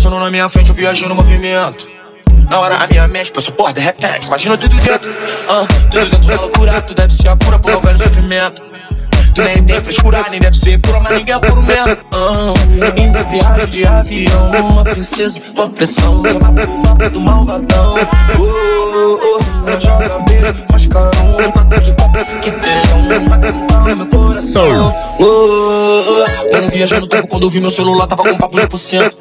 [0.00, 1.88] passando na minha frente, eu viajei no movimento.
[2.48, 5.10] Na hora a minha mente pensou, porra, de repente, imagina tudo dentro.
[5.48, 8.62] Ah, tudo dentro da loucura, tu deve ser a cura pro meu velho sofrimento.
[9.34, 11.96] Tu nem tem frescura, nem deve ser pura, mas ninguém é puro mesmo.
[12.12, 12.54] Ah,
[12.96, 17.94] ainda viagem de avião, uma princesa, uma pressão, vapo, do malvadão.
[18.38, 22.50] Oh, oh, oh, ela joga beijo, faz carão, tá de papo, que
[23.28, 24.94] vai cantar no meu coração.
[25.18, 25.79] Oh, oh,
[26.80, 29.14] viajando tempo quando eu vi meu celular, tava com papo de por cento.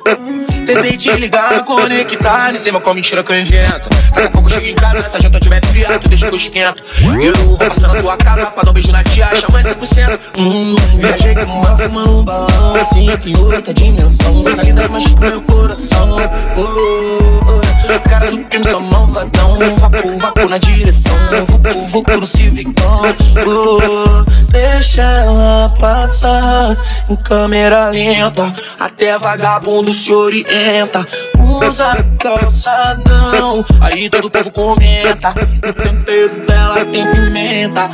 [0.65, 3.89] Tentei te ligar, conectar, nem sei mais qual mentira que eu invento.
[4.13, 6.81] Daqui a pouco chego em casa, essa janta tiver fria, tu deixa que eu esquento.
[7.21, 10.19] Eu vou passar na tua casa pra dar um beijo na tia, chama 100%.
[10.37, 14.41] Hum, viajei com uma fumando um balão, assim aqui em outra dimensão.
[14.47, 16.15] Essa linda machuca meu coração.
[16.55, 18.09] Oh, oh.
[18.09, 19.59] Cara do crime, só malvadão.
[19.79, 21.11] Vapo, vapo na direção.
[21.47, 23.01] Vucu, vucu no civicão.
[23.45, 26.77] Oh, deixa ela passar
[27.09, 28.53] em câmera lenta.
[28.79, 31.05] Até vagabundo se orienta.
[31.39, 33.65] Usa calçadão.
[33.81, 35.29] Aí todo povo comenta.
[35.29, 37.89] O tempero dela tem pimenta.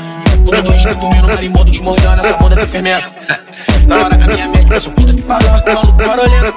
[0.46, 2.26] Todo dois que dormindo, marimbondo te mordendo.
[2.26, 3.12] Essa bunda tem fermento.
[3.88, 6.54] Na hora que a minha mente pensa, puta que pariu, mas maluco barulhento.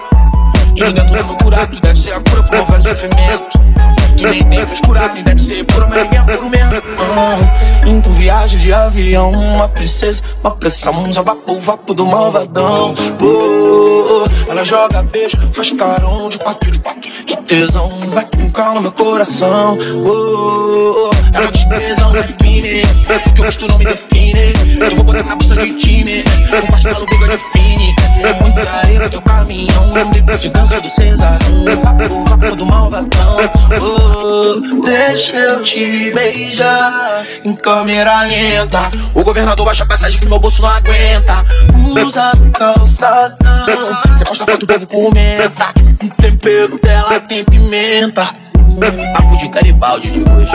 [0.76, 3.58] Tudo dentro da loucura, tu deve ser a cura pro meu velho sofrimento.
[4.16, 6.17] Tu nem tem nem deve ser puro mesmo.
[8.68, 12.94] De avião, uma princesa, uma pressão, só vapo, vapo do malvadão.
[13.18, 18.82] Oh, ela joga beijo, faz carão de quatro, de quatro, de tesão, vai com calma
[18.82, 19.78] meu coração.
[20.04, 24.52] Oh, ela diz tesão, define, o que eu gosto não me define.
[24.82, 26.22] Eu vou botar na bolsa de time,
[26.60, 27.96] compartilhar o bigode define.
[28.42, 31.64] Muita areia teu caminhão, depois de dança do Cesarão,
[35.08, 38.90] deixa eu te beijar em câmera lenta.
[39.14, 41.44] O governador baixa a passagem que meu bolso não aguenta.
[42.06, 45.72] Usa no calçadão, você posta foto, o povo comenta.
[46.02, 48.26] O tempero dela tem pimenta.
[49.14, 50.52] Papo de caribaldi de hoje.